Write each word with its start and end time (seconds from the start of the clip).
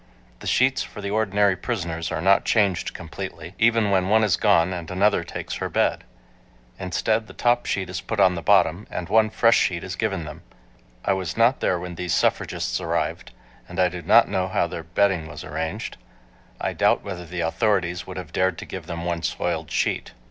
The 0.39 0.47
sheets 0.47 0.81
for 0.81 0.99
the 0.99 1.11
ordinary 1.11 1.55
prisoners 1.55 2.11
are 2.11 2.23
not 2.23 2.43
changed 2.43 2.91
completely, 2.95 3.53
even 3.59 3.91
when 3.91 4.09
one 4.09 4.23
is 4.23 4.35
gone 4.35 4.73
and 4.73 4.89
another 4.89 5.23
takes 5.23 5.57
her 5.57 5.69
bed. 5.69 6.05
Instead 6.79 7.27
the 7.27 7.33
top 7.35 7.67
sheet 7.67 7.87
is 7.87 8.01
put 8.01 8.19
on 8.19 8.33
the 8.33 8.41
bottom, 8.41 8.87
and 8.89 9.09
one 9.09 9.29
fresh 9.29 9.59
sheet 9.59 9.83
is 9.83 9.95
given 9.95 10.25
them. 10.25 10.41
I 11.05 11.13
was 11.13 11.37
not 11.37 11.59
there 11.59 11.79
when 11.79 11.93
these 11.93 12.15
suffragists 12.15 12.81
arrived, 12.81 13.29
and 13.69 13.79
I 13.79 13.89
do 13.89 14.01
not 14.01 14.27
know 14.27 14.47
how 14.47 14.65
their 14.65 14.81
bedding 14.81 15.27
was 15.27 15.43
arranged. 15.43 15.97
I 16.59 16.73
doubt 16.73 17.03
whether 17.03 17.27
the 17.27 17.41
authorities 17.41 18.07
would 18.07 18.17
have 18.17 18.33
dared 18.33 18.57
to 18.57 18.65
give 18.65 18.87
them 18.87 19.05
one 19.05 19.21
soiled 19.21 19.69
sheet. 19.69 20.13